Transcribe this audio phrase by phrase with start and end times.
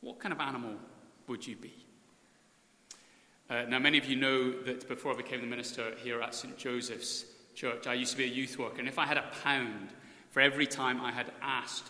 [0.00, 0.74] what kind of animal
[1.26, 1.72] would you be?
[3.50, 6.56] Uh, now, many of you know that before I became the minister here at St.
[6.58, 7.24] Joseph's
[7.54, 9.88] Church, I used to be a youth worker, and if I had a pound
[10.30, 11.86] for every time I had asked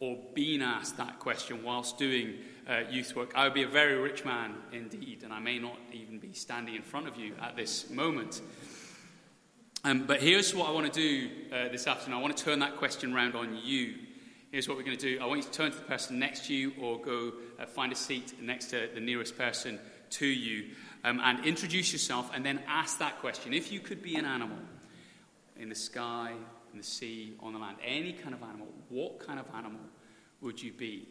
[0.00, 2.34] or been asked that question whilst doing
[2.66, 5.76] uh, youth work, I would be a very rich man indeed, and I may not
[5.92, 8.40] even be standing in front of you at this moment.
[9.84, 12.60] Um, but here's what I want to do uh, this afternoon I want to turn
[12.60, 13.94] that question around on you.
[14.54, 16.46] Here's what we're going to do I want you to turn to the person next
[16.46, 19.80] to you or go uh, find a seat next to the nearest person
[20.10, 23.52] to you um, and introduce yourself and then ask that question.
[23.52, 24.58] If you could be an animal
[25.58, 26.34] in the sky,
[26.70, 29.80] in the sea, on the land, any kind of animal, what kind of animal
[30.40, 31.08] would you be?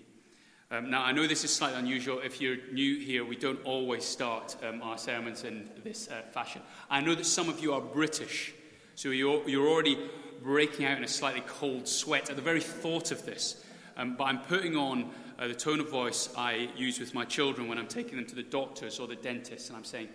[0.72, 2.22] Um, now, I know this is slightly unusual.
[2.22, 6.62] If you're new here, we don't always start um, our sermons in this uh, fashion.
[6.90, 8.54] I know that some of you are British,
[8.96, 9.98] so you're, you're already
[10.44, 13.64] breaking out in a slightly cold sweat at the very thought of this.
[13.96, 17.68] Um, but I'm putting on uh, the tone of voice I use with my children
[17.68, 20.10] when I'm taking them to the doctors or the dentist, and I'm saying,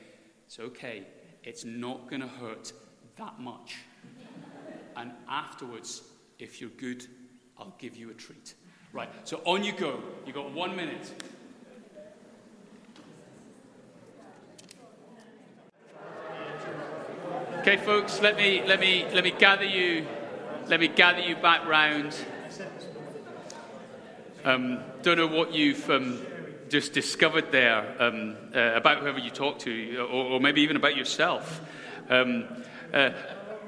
[0.47, 1.05] It's okay,
[1.45, 2.73] it's not going to hurt
[3.17, 3.77] that much.
[4.97, 6.03] and afterwards,
[6.39, 7.07] if you're good,
[7.59, 8.55] I'll give you a treat.
[8.93, 10.01] Right, so on you go.
[10.25, 11.13] You've got one minute.
[17.61, 20.07] Okay, folks, let me, let me, let me gather you,
[20.69, 22.15] let me gather you back round.
[24.45, 26.21] Um, don't know what you've um,
[26.69, 30.95] just discovered there um, uh, about whoever you talk to, or, or, maybe even about
[30.95, 31.63] yourself.
[32.11, 32.45] Um,
[32.93, 33.11] uh,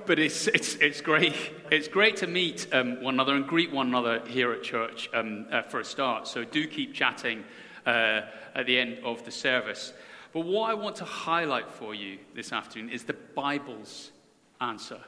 [0.05, 1.35] but it's, it's, it's, great,
[1.71, 5.47] it's great to meet um, one another and greet one another here at church um,
[5.51, 6.29] uh, for a start.
[6.29, 7.45] So do keep chatting
[7.87, 8.23] uh,
[8.55, 9.95] at the end of the service.
[10.35, 14.13] But what I want to highlight for you this afternoon is the Bible's
[14.61, 15.01] answer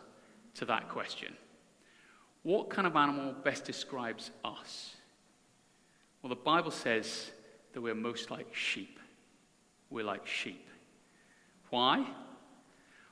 [0.55, 1.37] to that question.
[2.43, 4.97] What kind of animal best describes us?
[6.23, 7.31] Well, the Bible says
[7.73, 8.99] that we're most like sheep.
[9.91, 10.67] We're like sheep.
[11.71, 12.07] Why?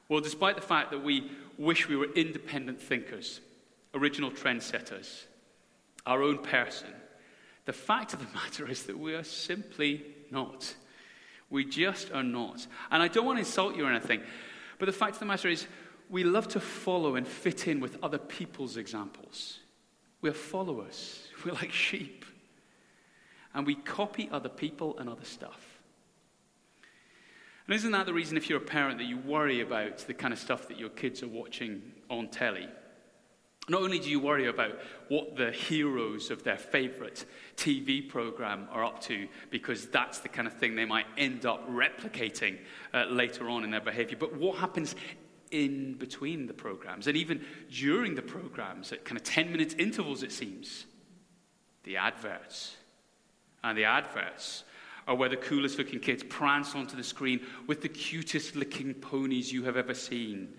[0.09, 3.41] Well, despite the fact that we wish we were independent thinkers,
[3.95, 5.25] original trendsetters,
[6.07, 6.89] our own person,
[7.67, 10.75] the fact of the matter is that we are simply not.
[11.49, 12.67] We just are not.
[12.91, 14.23] And I don't want to insult you or anything,
[14.79, 15.67] but the fact of the matter is
[16.11, 19.61] we love to follow and fit in with other people's examples.
[20.21, 22.25] We're followers, we're like sheep.
[23.55, 25.81] And we copy other people and other stuff.
[27.67, 30.33] And isn't that the reason, if you're a parent, that you worry about the kind
[30.33, 32.69] of stuff that your kids are watching on telly?
[33.69, 37.25] Not only do you worry about what the heroes of their favorite
[37.57, 41.69] TV program are up to, because that's the kind of thing they might end up
[41.71, 42.59] replicating
[42.93, 44.97] uh, later on in their behavior, but what happens
[45.51, 50.23] in between the programs and even during the programs at kind of 10 minute intervals,
[50.23, 50.87] it seems.
[51.85, 52.77] The adverts.
[53.63, 54.65] And the adverts
[55.07, 59.53] are where the coolest looking kids prance onto the screen with the cutest looking ponies
[59.53, 60.55] you have ever seen,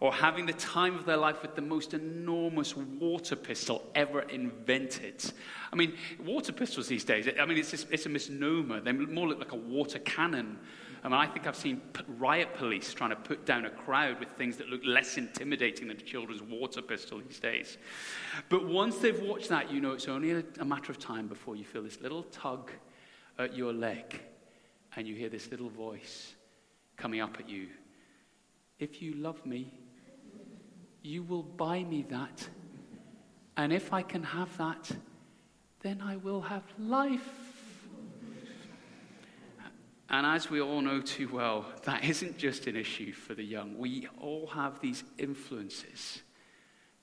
[0.00, 5.24] or having the time of their life with the most enormous water pistol ever invented.
[5.72, 5.94] I mean,
[6.24, 8.80] water pistols these days, I mean, it's, a, it's a misnomer.
[8.80, 10.58] They more look like a water cannon.
[11.04, 11.80] I mean, I think I've seen
[12.18, 15.96] riot police trying to put down a crowd with things that look less intimidating than
[15.96, 17.78] a children's water pistol these days.
[18.48, 21.56] But once they've watched that, you know it's only a, a matter of time before
[21.56, 22.70] you feel this little tug
[23.38, 24.20] at your leg
[24.96, 26.34] and you hear this little voice
[26.96, 27.68] coming up at you
[28.78, 29.72] If you love me,
[31.02, 32.48] you will buy me that.
[33.56, 34.90] And if I can have that,
[35.80, 37.47] then I will have life.
[40.10, 43.76] And as we all know too well, that isn't just an issue for the young.
[43.76, 46.22] We all have these influences,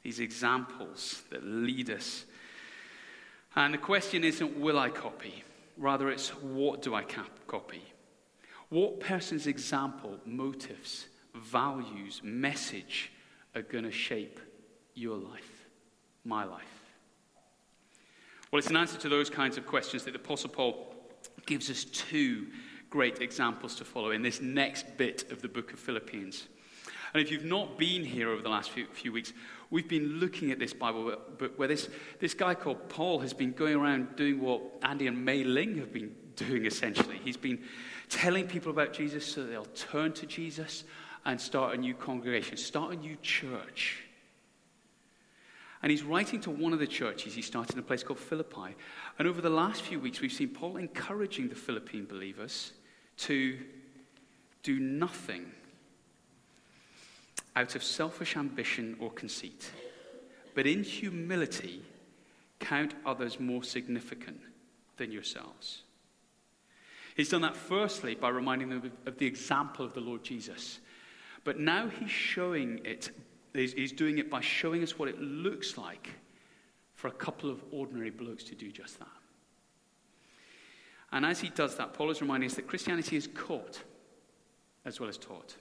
[0.02, 2.26] these examples that lead us.
[3.56, 5.44] And the question isn't, will I copy?
[5.78, 7.84] Rather, it's, what do I cap- copy?
[8.70, 11.06] What person's example, motives,
[11.36, 13.12] values, message
[13.54, 14.40] are going to shape
[14.96, 15.68] your life,
[16.24, 16.64] my life?
[18.52, 20.96] Well, it's an answer to those kinds of questions that the Apostle Paul
[21.46, 22.48] gives us two
[22.96, 26.48] great examples to follow in this next bit of the book of Philippians.
[27.14, 29.34] And if you've not been here over the last few, few weeks,
[29.70, 31.90] we've been looking at this Bible book where this,
[32.22, 35.92] this guy called Paul has been going around doing what Andy and Mei Ling have
[35.92, 37.20] been doing essentially.
[37.22, 37.60] He's been
[38.08, 40.86] telling people about Jesus so they'll turn to Jesus
[41.26, 44.04] and start a new congregation, start a new church.
[45.82, 48.74] And he's writing to one of the churches he started in a place called Philippi.
[49.20, 52.72] And over the last few weeks, we've seen Paul encouraging the Philippian believers
[53.18, 53.58] to
[54.64, 55.52] do nothing
[57.56, 59.72] out of selfish ambition or conceit,
[60.54, 61.82] but in humility
[62.60, 64.40] count others more significant
[64.98, 65.84] than yourselves.
[67.16, 70.80] He's done that firstly by reminding them of the example of the Lord Jesus.
[71.46, 73.12] But now he's showing it,
[73.54, 76.10] he's doing it by showing us what it looks like
[76.94, 79.08] for a couple of ordinary blokes to do just that.
[81.16, 83.82] And as he does that, Paul is reminding us that Christianity is caught
[84.84, 85.56] as well as taught.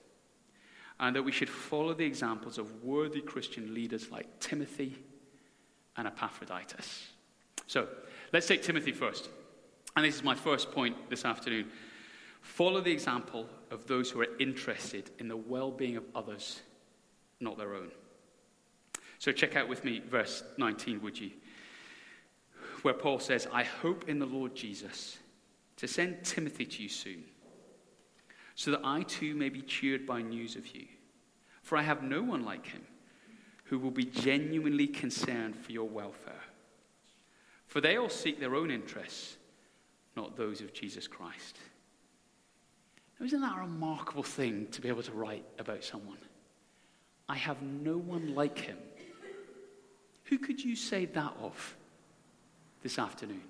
[0.99, 4.99] And that we should follow the examples of worthy Christian leaders like Timothy
[5.97, 7.07] and Epaphroditus.
[7.69, 7.87] So,
[8.33, 9.29] let's take Timothy first.
[9.95, 11.71] And this is my first point this afternoon.
[12.41, 16.63] Follow the example of those who are interested in the well being of others,
[17.39, 17.93] not their own.
[19.21, 21.31] So, check out with me verse 19, would you?
[22.83, 25.19] Where Paul says, I hope in the Lord Jesus
[25.77, 27.25] to send Timothy to you soon,
[28.55, 30.87] so that I too may be cheered by news of you.
[31.63, 32.83] For I have no one like him
[33.65, 36.43] who will be genuinely concerned for your welfare.
[37.67, 39.37] For they all seek their own interests,
[40.17, 41.59] not those of Jesus Christ.
[43.19, 46.19] Now, isn't that a remarkable thing to be able to write about someone?
[47.29, 48.77] I have no one like him.
[50.25, 51.77] Who could you say that of
[52.83, 53.43] this afternoon?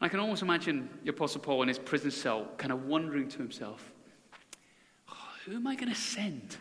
[0.00, 3.38] I can almost imagine the Apostle Paul in his prison cell kind of wondering to
[3.38, 3.92] himself,
[5.10, 6.56] oh, who am I going to send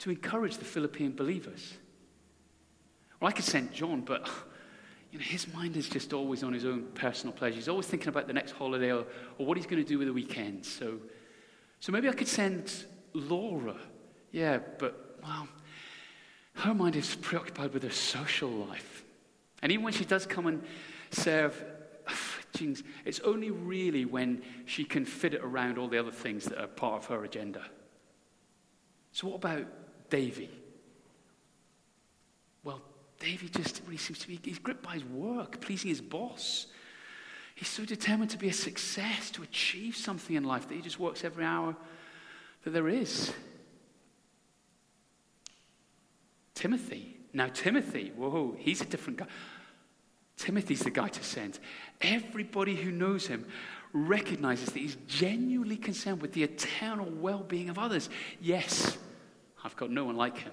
[0.00, 1.74] to encourage the Philippian believers?
[3.20, 4.28] Well, I could send John, but
[5.10, 7.56] you know, his mind is just always on his own personal pleasure.
[7.56, 9.04] He's always thinking about the next holiday or,
[9.38, 10.64] or what he's going to do with the weekend.
[10.64, 10.98] So,
[11.80, 12.72] so maybe I could send
[13.14, 13.76] Laura.
[14.30, 15.48] Yeah, but, well,
[16.54, 19.04] her mind is preoccupied with her social life.
[19.62, 20.62] And even when she does come and
[21.10, 21.64] serve
[23.04, 26.66] it's only really when she can fit it around all the other things that are
[26.66, 27.62] part of her agenda.
[29.12, 29.66] So, what about
[30.10, 30.50] Davy?
[32.62, 32.82] Well,
[33.18, 36.66] Davy just really seems to be, he's gripped by his work, pleasing his boss.
[37.54, 40.98] He's so determined to be a success, to achieve something in life, that he just
[40.98, 41.76] works every hour
[42.64, 43.32] that there is.
[46.54, 47.16] Timothy.
[47.32, 49.26] Now, Timothy, whoa, he's a different guy.
[50.36, 51.58] Timothy's the guy to send.
[52.00, 53.46] Everybody who knows him
[53.92, 58.10] recognizes that he's genuinely concerned with the eternal well being of others.
[58.40, 58.98] Yes,
[59.62, 60.52] I've got no one like him.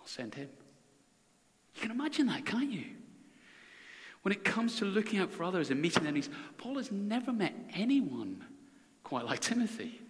[0.00, 0.48] I'll send him.
[1.74, 2.84] You can imagine that, can't you?
[4.22, 7.32] When it comes to looking out for others and meeting their needs, Paul has never
[7.32, 8.44] met anyone
[9.02, 10.00] quite like Timothy.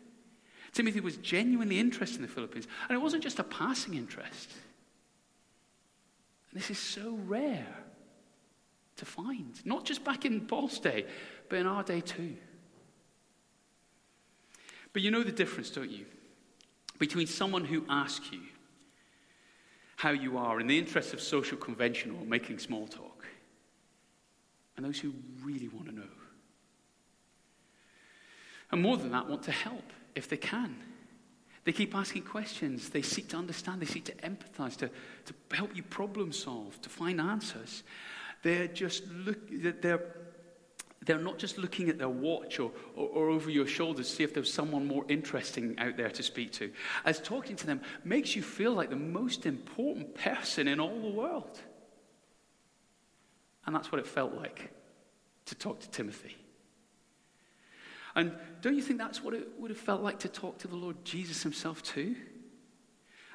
[0.73, 4.51] Timothy was genuinely interested in the Philippians, and it wasn't just a passing interest.
[6.51, 7.84] And this is so rare
[9.05, 9.61] to find.
[9.65, 11.07] Not just back in Paul's day,
[11.49, 12.37] but in our day too.
[14.93, 16.07] But you know the difference, don't you?
[16.99, 18.41] Between someone who asks you
[19.97, 23.27] how you are in the interest of social convention or making small talk,
[24.77, 26.03] and those who really want to know.
[28.71, 30.77] And more than that, want to help if they can.
[31.65, 32.91] They keep asking questions.
[32.91, 33.81] They seek to understand.
[33.81, 37.83] They seek to empathize, to, to help you problem solve, to find answers.
[38.45, 40.17] They're just look, they're,
[41.05, 44.23] they're not just looking at their watch or, or, or, over your shoulder to see
[44.23, 46.71] if there's someone more interesting out there to speak to.
[47.07, 51.09] As talking to them makes you feel like the most important person in all the
[51.09, 51.59] world.
[53.65, 54.71] And that's what it felt like
[55.47, 56.37] to talk to Timothy.
[58.15, 60.77] And don't you think that's what it would have felt like to talk to the
[60.77, 62.15] Lord Jesus himself too?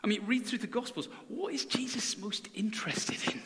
[0.04, 1.10] I mean, read through the Gospels.
[1.28, 3.39] What is Jesus most interested in?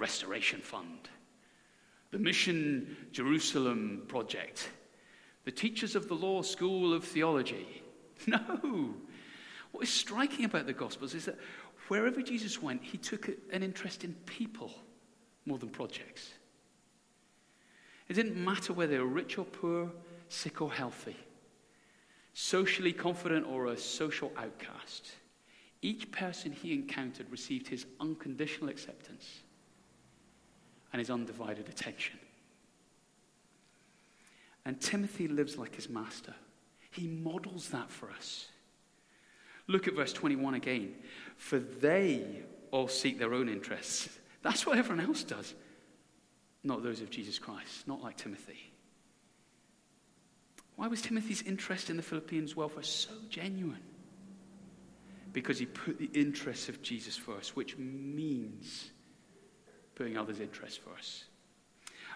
[0.00, 1.10] Restoration Fund,
[2.10, 4.70] the Mission Jerusalem Project,
[5.44, 7.82] the teachers of the Law School of Theology.
[8.26, 8.94] No.
[9.72, 11.38] What is striking about the Gospels is that
[11.88, 14.70] wherever Jesus went, he took an interest in people
[15.46, 16.28] more than projects.
[18.08, 19.90] It didn't matter whether they were rich or poor,
[20.28, 21.16] sick or healthy,
[22.34, 25.12] socially confident or a social outcast.
[25.80, 29.44] Each person he encountered received his unconditional acceptance
[30.92, 32.18] and his undivided attention.
[34.64, 36.34] And Timothy lives like his master.
[36.90, 38.46] He models that for us.
[39.66, 40.94] Look at verse 21 again.
[41.36, 44.08] For they all seek their own interests.
[44.42, 45.54] That's what everyone else does
[46.62, 48.72] not those of Jesus Christ, not like Timothy.
[50.76, 53.82] Why was Timothy's interest in the Philippians' welfare so genuine?
[55.32, 58.90] Because he put the interests of Jesus first, which means
[60.00, 61.24] putting others' interests first.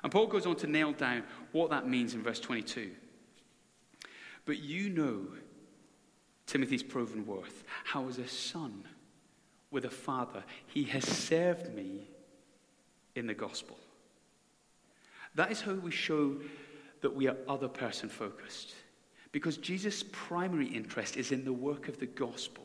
[0.03, 1.23] And Paul goes on to nail down
[1.53, 2.93] what that means in verse 22.
[4.47, 5.27] But you know
[6.47, 8.85] Timothy's proven worth, how as a son
[9.71, 12.09] with a father, he has served me
[13.17, 13.77] in the gospel.
[15.35, 16.37] That is how we show
[17.03, 18.75] that we are other person focused.
[19.31, 22.65] Because Jesus' primary interest is in the work of the gospel.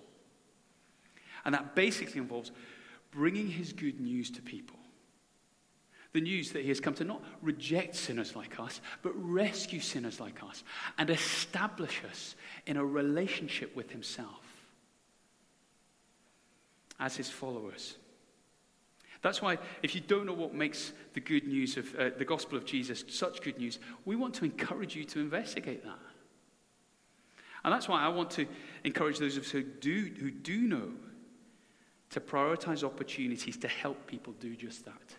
[1.43, 2.53] And that basically involves
[3.11, 4.78] bringing his good news to people.
[6.13, 10.19] The news that he has come to not reject sinners like us, but rescue sinners
[10.19, 10.63] like us
[10.97, 12.35] and establish us
[12.65, 14.65] in a relationship with himself
[16.99, 17.97] as his followers.
[19.21, 22.57] That's why, if you don't know what makes the good news of uh, the gospel
[22.57, 25.99] of Jesus such good news, we want to encourage you to investigate that.
[27.63, 28.47] And that's why I want to
[28.85, 30.91] encourage those of us who do, who do know
[32.11, 35.15] to prioritize opportunities to help people do just that.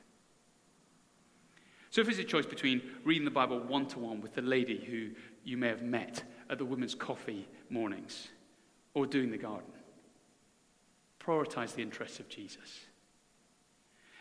[1.91, 4.79] So, if it's a choice between reading the Bible one to one with the lady
[4.79, 5.11] who
[5.45, 8.29] you may have met at the women's coffee mornings
[8.95, 9.73] or doing the garden,
[11.19, 12.81] prioritize the interests of Jesus.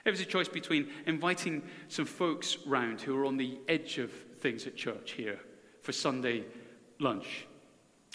[0.03, 4.11] If it's a choice between inviting some folks round who are on the edge of
[4.11, 5.39] things at church here
[5.83, 6.45] for Sunday
[6.99, 7.45] lunch,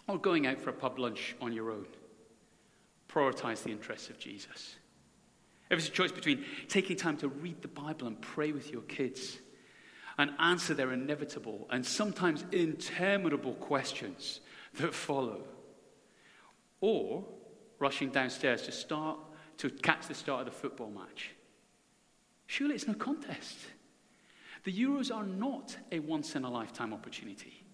[0.08, 1.86] or going out for a pub lunch on your own.
[3.08, 4.76] Prioritize the interests of Jesus.
[5.70, 8.82] If it's a choice between taking time to read the Bible and pray with your
[8.82, 9.38] kids
[10.18, 14.40] and answer their inevitable and sometimes interminable questions
[14.74, 15.42] that follow,
[16.80, 17.24] or
[17.78, 19.18] rushing downstairs to start
[19.58, 21.30] to catch the start of the football match
[22.46, 23.58] Surely it's no contest.
[24.64, 27.64] The Euros are not a once in a lifetime opportunity.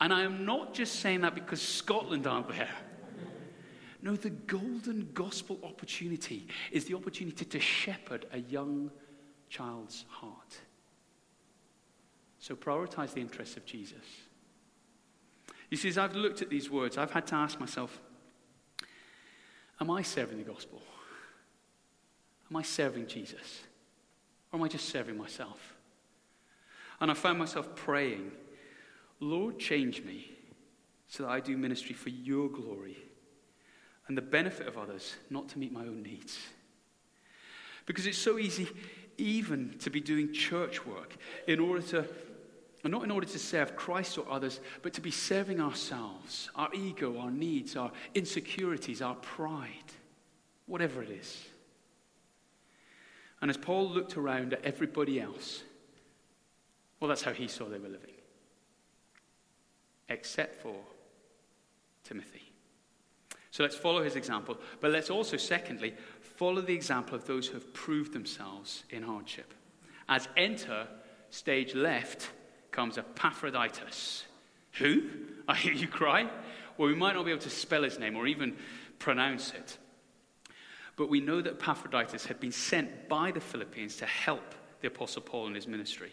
[0.00, 2.74] And I am not just saying that because Scotland aren't there.
[4.00, 8.90] No, the golden gospel opportunity is the opportunity to shepherd a young
[9.48, 10.58] child's heart.
[12.42, 14.02] So prioritize the interests of Jesus.
[15.70, 18.00] You see, as I've looked at these words, I've had to ask myself
[19.80, 20.82] Am I serving the gospel?
[22.50, 23.60] Am I serving Jesus?
[24.50, 25.76] Or am I just serving myself?
[27.00, 28.32] And I found myself praying,
[29.20, 30.32] Lord, change me
[31.06, 32.96] so that I do ministry for your glory
[34.08, 36.40] and the benefit of others, not to meet my own needs.
[37.86, 38.68] Because it's so easy,
[39.16, 42.08] even to be doing church work in order to,
[42.90, 47.18] not in order to serve Christ or others, but to be serving ourselves, our ego,
[47.18, 49.68] our needs, our insecurities, our pride,
[50.66, 51.46] whatever it is.
[53.40, 55.62] And as Paul looked around at everybody else,
[57.00, 58.14] well, that's how he saw they were living.
[60.08, 60.76] Except for
[62.04, 62.52] Timothy.
[63.50, 64.56] So let's follow his example.
[64.80, 69.52] But let's also, secondly, follow the example of those who have proved themselves in hardship.
[70.08, 70.86] As enter,
[71.30, 72.30] stage left,
[72.72, 74.24] comes Epaphroditus.
[74.72, 75.02] Who?
[75.46, 76.28] I hear you cry.
[76.76, 78.56] Well, we might not be able to spell his name or even
[78.98, 79.78] pronounce it.
[80.96, 85.22] But we know that Epaphroditus had been sent by the Philippians to help the Apostle
[85.22, 86.12] Paul in his ministry.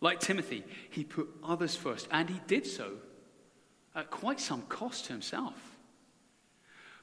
[0.00, 2.92] Like Timothy, he put others first, and he did so
[3.94, 5.54] at quite some cost to himself.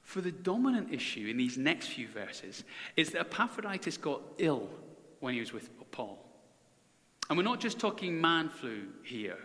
[0.01, 2.63] For the dominant issue in these next few verses
[2.95, 4.69] is that Epaphroditus got ill
[5.19, 6.26] when he was with Paul.
[7.29, 9.37] And we're not just talking man flu here.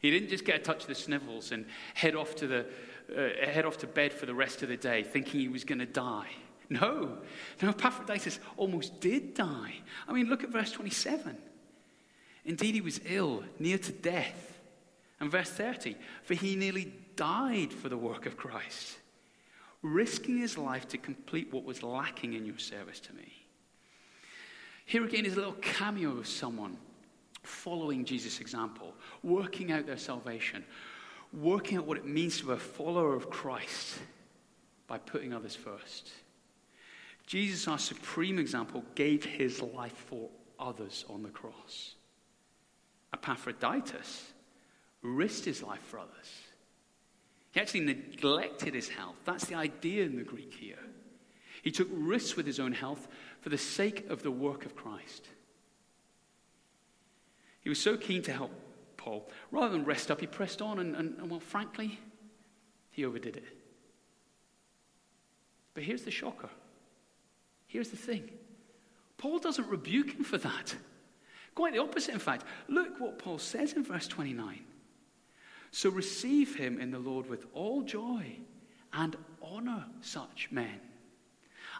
[0.00, 2.66] He didn't just get a touch of the snivels and head off to, the,
[3.14, 5.78] uh, head off to bed for the rest of the day thinking he was going
[5.78, 6.28] to die.
[6.70, 7.18] No.
[7.60, 9.74] No, Epaphroditus almost did die.
[10.06, 11.36] I mean, look at verse 27.
[12.44, 14.60] Indeed, he was ill, near to death.
[15.18, 18.98] And verse 30 For he nearly died for the work of Christ,
[19.82, 23.32] risking his life to complete what was lacking in your service to me.
[24.86, 26.78] Here again is a little cameo of someone
[27.42, 30.64] following Jesus' example, working out their salvation,
[31.32, 33.98] working out what it means to be a follower of Christ
[34.86, 36.10] by putting others first.
[37.26, 40.28] Jesus, our supreme example, gave his life for
[40.58, 41.94] others on the cross.
[43.14, 44.32] Epaphroditus
[45.02, 46.40] risked his life for others.
[47.52, 49.16] He actually neglected his health.
[49.24, 50.78] That's the idea in the Greek here.
[51.62, 53.08] He took risks with his own health
[53.40, 55.26] for the sake of the work of Christ.
[57.60, 58.52] He was so keen to help
[58.96, 59.28] Paul.
[59.50, 61.98] Rather than rest up, he pressed on, and, and, and well, frankly,
[62.90, 63.44] he overdid it.
[65.74, 66.50] But here's the shocker.
[67.66, 68.30] Here's the thing
[69.18, 70.74] Paul doesn't rebuke him for that.
[71.54, 72.44] Quite the opposite, in fact.
[72.68, 74.60] Look what Paul says in verse 29.
[75.72, 78.36] So receive him in the Lord with all joy
[78.92, 80.80] and honor such men.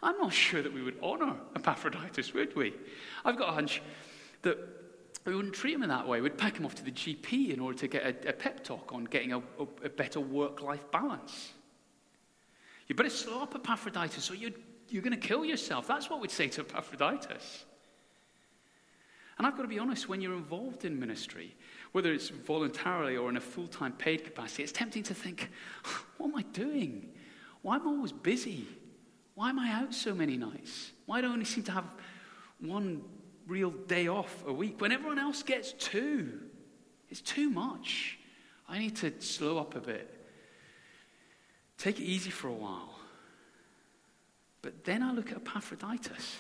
[0.02, 2.74] I'm not sure that we would honor Epaphroditus, would we?
[3.24, 3.82] I've got a hunch
[4.42, 4.58] that
[5.24, 6.20] we wouldn't treat him in that way.
[6.20, 8.92] We'd pack him off to the GP in order to get a, a pep talk
[8.92, 11.52] on getting a, a, a better work life balance.
[12.88, 14.50] You better slow up Epaphroditus or you're,
[14.88, 15.86] you're going to kill yourself.
[15.86, 17.64] That's what we'd say to Epaphroditus.
[19.38, 21.54] And I've got to be honest, when you're involved in ministry,
[21.92, 25.50] whether it's voluntarily or in a full time paid capacity, it's tempting to think,
[26.16, 27.08] what am I doing?
[27.62, 28.66] Why am I always busy?
[29.34, 30.92] Why am I out so many nights?
[31.06, 31.86] Why do I only seem to have
[32.58, 33.02] one
[33.50, 36.40] real day off a week when everyone else gets two?
[37.10, 38.18] It's too much.
[38.68, 40.16] I need to slow up a bit.
[41.76, 42.94] Take it easy for a while.
[44.62, 46.38] But then I look at Epaphroditus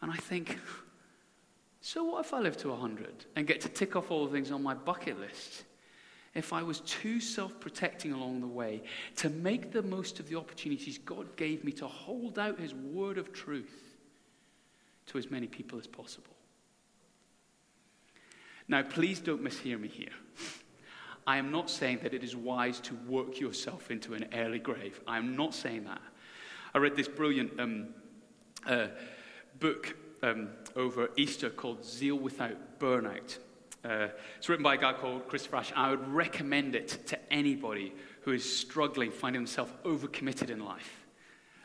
[0.00, 0.58] and I think,
[1.80, 4.50] so what if I live to 100 and get to tick off all the things
[4.50, 5.64] on my bucket list?
[6.34, 8.82] If I was too self protecting along the way
[9.16, 13.18] to make the most of the opportunities God gave me to hold out His word
[13.18, 13.91] of truth
[15.12, 16.34] to as many people as possible.
[18.66, 20.12] Now, please don't mishear me here.
[21.26, 25.00] I am not saying that it is wise to work yourself into an early grave.
[25.06, 26.00] I am not saying that.
[26.74, 27.88] I read this brilliant um,
[28.66, 28.86] uh,
[29.60, 33.38] book um, over Easter called Zeal Without Burnout.
[33.84, 35.72] Uh, it's written by a guy called Christopher Ash.
[35.76, 41.04] I would recommend it to anybody who is struggling, finding himself overcommitted in life,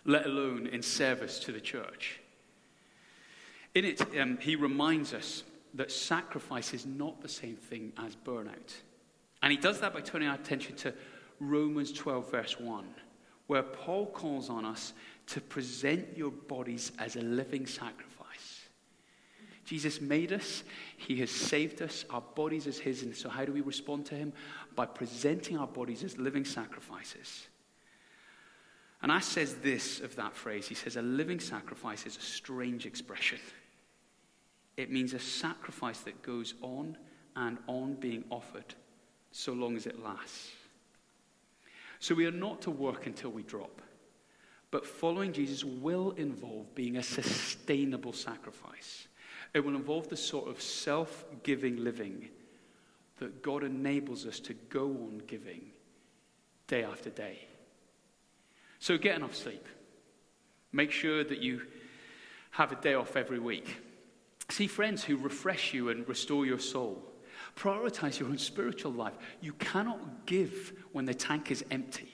[0.03, 2.19] let alone in service to the church.
[3.77, 8.73] In it, um, he reminds us that sacrifice is not the same thing as burnout.
[9.41, 10.93] And he does that by turning our attention to
[11.39, 12.85] Romans 12, verse 1,
[13.45, 14.93] where Paul calls on us
[15.27, 18.17] to present your bodies as a living sacrifice
[19.67, 20.63] Jesus made us,
[20.95, 23.03] He has saved us, our bodies is His.
[23.03, 24.31] And so, how do we respond to Him?
[24.77, 27.47] By presenting our bodies as living sacrifices.
[29.01, 30.69] And Ash says this of that phrase.
[30.69, 33.39] He says, A living sacrifice is a strange expression.
[34.77, 36.97] It means a sacrifice that goes on
[37.35, 38.75] and on being offered
[39.31, 40.51] so long as it lasts.
[41.99, 43.81] So we are not to work until we drop.
[44.69, 49.07] But following Jesus will involve being a sustainable sacrifice.
[49.53, 52.29] It will involve the sort of self giving living
[53.19, 55.61] that God enables us to go on giving
[56.67, 57.39] day after day.
[58.79, 59.65] So get enough sleep.
[60.71, 61.61] Make sure that you
[62.51, 63.77] have a day off every week.
[64.49, 67.03] See friends who refresh you and restore your soul.
[67.55, 69.15] Prioritize your own spiritual life.
[69.41, 72.13] You cannot give when the tank is empty.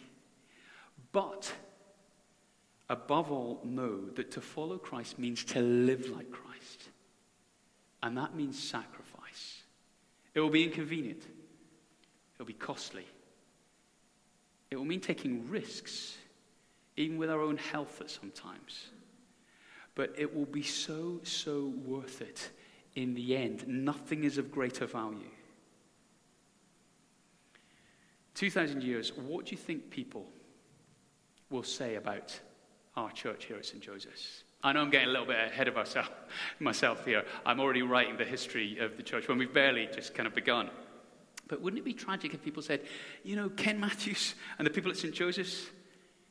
[1.12, 1.54] But
[2.90, 6.90] above all, know that to follow Christ means to live like Christ.
[8.02, 9.62] And that means sacrifice.
[10.34, 13.06] It will be inconvenient, it will be costly.
[14.72, 16.18] It will mean taking risks,
[16.98, 18.88] even with our own health at sometimes.
[19.96, 22.50] But it will be so, so worth it
[22.96, 23.68] in the end.
[23.68, 25.30] Nothing is of greater value.
[28.36, 30.28] 2,000 years, what do you think people
[31.50, 32.40] will say about
[32.96, 33.82] our church here at St.
[33.82, 34.44] Joseph's?
[34.64, 36.10] I know I'm getting a little bit ahead of ourselves,
[36.60, 37.26] myself here.
[37.46, 40.70] I'm already writing the history of the church when we've barely just kind of begun.
[41.48, 42.82] But wouldn't it be tragic if people said,
[43.24, 45.14] you know, Ken Matthews and the people at St.
[45.14, 45.70] Joseph's,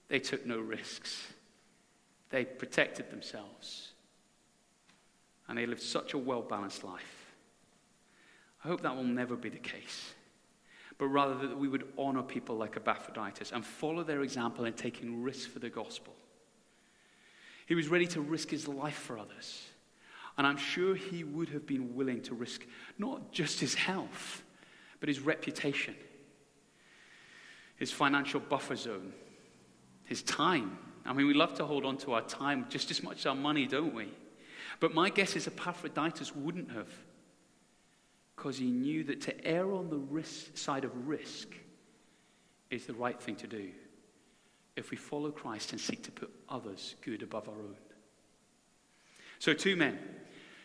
[0.09, 1.32] they took no risks.
[2.33, 3.93] They protected themselves.
[5.47, 7.35] And they lived such a well balanced life.
[8.65, 10.15] I hope that will never be the case.
[10.99, 15.23] But rather that we would honor people like Epaphroditus and follow their example in taking
[15.23, 16.15] risks for the gospel.
[17.67, 19.67] He was ready to risk his life for others.
[20.39, 22.65] And I'm sure he would have been willing to risk
[22.99, 24.43] not just his health,
[25.01, 25.95] but his reputation,
[27.77, 29.13] his financial buffer zone,
[30.05, 30.79] his time.
[31.05, 33.35] I mean, we love to hold on to our time just as much as our
[33.35, 34.09] money, don't we?
[34.81, 36.89] But my guess is Epaphroditus wouldn't have,
[38.37, 41.49] because he knew that to err on the risk, side of risk
[42.71, 43.71] is the right thing to do
[44.77, 47.77] if we follow Christ and seek to put others' good above our own.
[49.39, 49.99] So, two men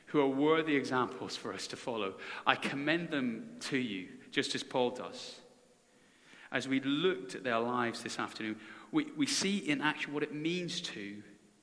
[0.07, 2.15] who are worthy examples for us to follow.
[2.45, 5.35] I commend them to you, just as Paul does.
[6.51, 8.55] As we looked at their lives this afternoon,
[8.91, 11.21] we, we see in action what it means to,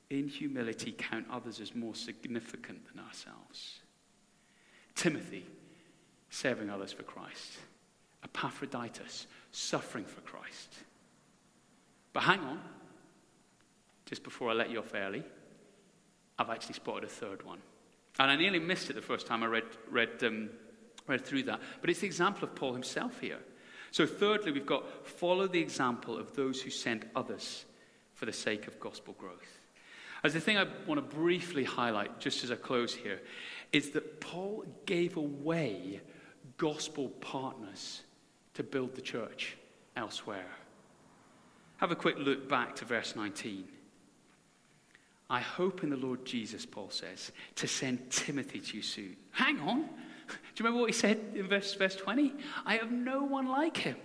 [0.09, 3.79] in humility, count others as more significant than ourselves.
[4.95, 5.45] Timothy,
[6.29, 7.57] serving others for Christ.
[8.23, 10.73] Epaphroditus, suffering for Christ.
[12.13, 12.59] But hang on,
[14.05, 15.23] just before I let you off early,
[16.37, 17.59] I've actually spotted a third one.
[18.19, 20.49] And I nearly missed it the first time I read, read, um,
[21.07, 21.59] read through that.
[21.81, 23.39] But it's the example of Paul himself here.
[23.95, 27.63] So, thirdly, we've got follow the example of those who sent others
[28.13, 29.57] for the sake of gospel growth.
[30.21, 33.21] As the thing I want to briefly highlight, just as I close here,
[33.71, 36.01] is that Paul gave away
[36.57, 38.01] gospel partners
[38.55, 39.55] to build the church
[39.95, 40.51] elsewhere.
[41.77, 43.63] Have a quick look back to verse 19.
[45.29, 49.15] I hope in the Lord Jesus, Paul says, to send Timothy to you soon.
[49.31, 49.87] Hang on.
[50.55, 52.33] Do you remember what he said in verse, verse 20?
[52.65, 53.97] I have no one like him.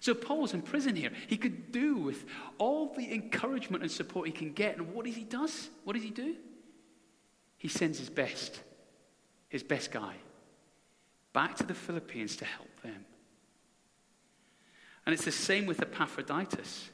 [0.00, 1.10] So Paul's in prison here.
[1.26, 2.24] He could do with
[2.58, 4.76] all the encouragement and support he can get.
[4.76, 5.70] And what does he does?
[5.84, 6.36] What does he do?
[7.56, 8.60] He sends his best,
[9.48, 10.14] his best guy,
[11.32, 13.04] back to the Philippians to help them.
[15.04, 16.90] And it's the same with Epaphroditus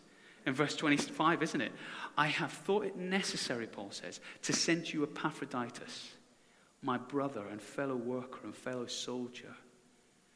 [0.47, 1.73] in verse 25, isn't it?
[2.16, 6.12] I have thought it necessary, Paul says, to send you Epaphroditus,
[6.85, 9.55] my brother and fellow worker and fellow soldier.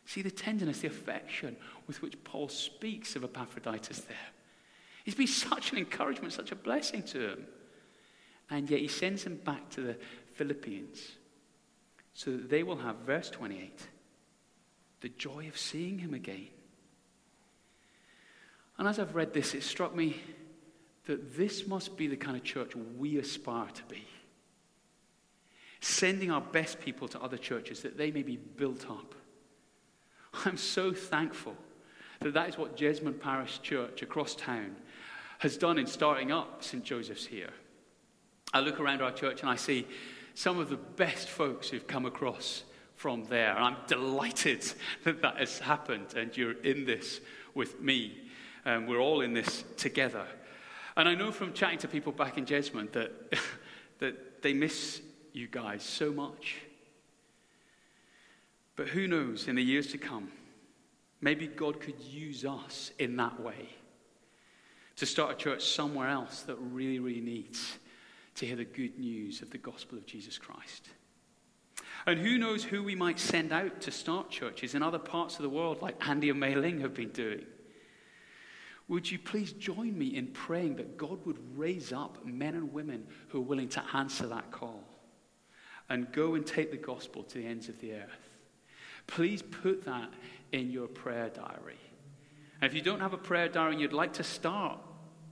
[0.07, 1.55] See the tenderness, the affection
[1.87, 4.17] with which Paul speaks of Epaphroditus there.
[5.05, 7.47] He's been such an encouragement, such a blessing to him.
[8.51, 9.97] And yet he sends him back to the
[10.35, 10.99] Philippians
[12.15, 13.87] so that they will have, verse 28,
[15.03, 16.49] the joy of seeing him again.
[18.79, 20.17] And as I've read this, it struck me
[21.05, 24.05] that this must be the kind of church we aspire to be.
[25.81, 29.15] Sending our best people to other churches that they may be built up.
[30.45, 31.57] I'm so thankful
[32.21, 34.77] that that is what Jesmond Parish Church across town
[35.39, 36.83] has done in starting up St.
[36.83, 37.51] Joseph's here.
[38.53, 39.87] I look around our church and I see
[40.35, 42.65] some of the best folks who've come across
[42.97, 43.55] from there.
[43.55, 44.65] And I'm delighted
[45.05, 47.21] that that has happened and you're in this
[47.55, 48.19] with me.
[48.65, 50.27] Um, we're all in this together.
[50.97, 53.13] And I know from chatting to people back in Jesmond that,
[54.01, 55.01] that they miss
[55.33, 56.57] you guys so much.
[58.77, 60.31] But who knows, in the years to come,
[61.21, 63.71] maybe God could use us in that way
[64.97, 67.79] to start a church somewhere else that really, really needs
[68.37, 70.89] to hear the good news of the gospel of Jesus Christ.
[72.07, 75.43] And who knows who we might send out to start churches in other parts of
[75.43, 77.45] the world, like Andy and Mei Ling have been doing.
[78.89, 83.07] Would you please join me in praying that God would raise up men and women
[83.29, 84.85] who are willing to answer that call
[85.89, 88.29] and go and take the gospel to the ends of the earth?
[89.07, 90.11] Please put that
[90.53, 91.79] in your prayer diary.
[92.61, 94.79] And if you don't have a prayer diary and you'd like to start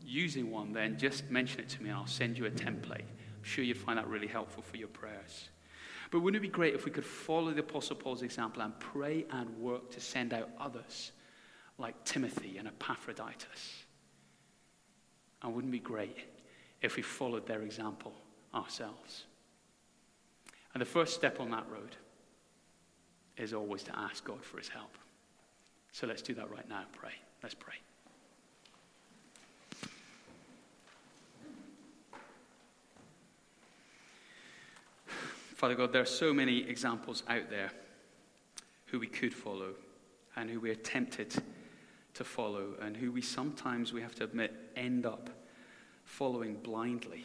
[0.04, 3.00] using one, then just mention it to me I'll send you a template.
[3.02, 5.48] I'm sure you'd find that really helpful for your prayers.
[6.10, 9.26] But wouldn't it be great if we could follow the Apostle Paul's example and pray
[9.30, 11.12] and work to send out others
[11.78, 13.84] like Timothy and Epaphroditus.
[15.42, 16.16] And wouldn't it be great
[16.80, 18.14] if we followed their example
[18.54, 19.24] ourselves?
[20.76, 21.96] And the first step on that road
[23.38, 24.98] is always to ask God for his help.
[25.90, 26.82] So let's do that right now.
[26.92, 27.14] Pray.
[27.42, 27.76] Let's pray.
[35.54, 37.70] Father God, there are so many examples out there
[38.84, 39.70] who we could follow
[40.36, 41.34] and who we are tempted
[42.12, 45.30] to follow and who we sometimes, we have to admit, end up
[46.04, 47.24] following blindly.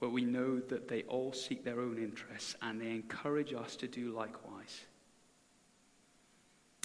[0.00, 3.86] But we know that they all seek their own interests and they encourage us to
[3.86, 4.80] do likewise.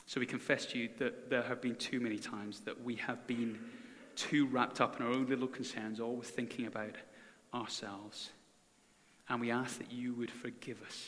[0.06, 3.25] So we confess to you that there have been too many times that we have
[3.25, 3.58] been
[4.15, 6.95] too wrapped up in our own little concerns, always thinking about
[7.54, 8.32] ourselves.
[9.30, 11.08] And we ask that you would forgive us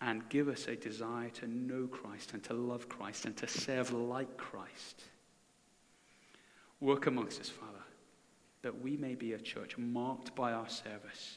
[0.00, 3.92] and give us a desire to know Christ and to love Christ and to serve
[3.92, 5.04] like Christ.
[6.80, 7.83] Work amongst us, Father,
[8.64, 11.36] that we may be a church marked by our service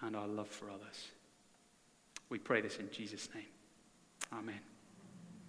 [0.00, 1.08] and our love for others.
[2.28, 3.48] We pray this in Jesus' name.
[4.32, 4.60] Amen.